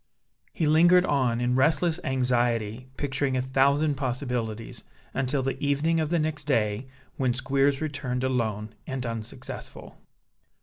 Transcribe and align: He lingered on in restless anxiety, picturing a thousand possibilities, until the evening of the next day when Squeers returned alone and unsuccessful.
He 0.51 0.65
lingered 0.65 1.05
on 1.05 1.39
in 1.39 1.55
restless 1.55 1.99
anxiety, 2.03 2.87
picturing 2.97 3.37
a 3.37 3.41
thousand 3.43 3.97
possibilities, 3.97 4.83
until 5.13 5.43
the 5.43 5.63
evening 5.63 5.99
of 5.99 6.09
the 6.09 6.17
next 6.17 6.45
day 6.45 6.87
when 7.17 7.35
Squeers 7.35 7.81
returned 7.81 8.23
alone 8.23 8.73
and 8.87 9.05
unsuccessful. 9.05 9.99